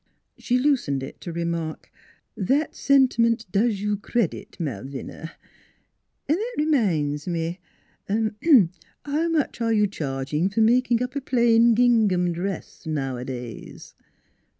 [0.39, 1.91] She loosened it to re mark:'
[2.35, 5.33] That sentiment does you credit, Malvina....
[6.27, 7.59] An' that r'minds me:
[8.09, 13.93] how much are you charging for making up a plain gingham dress nowadays?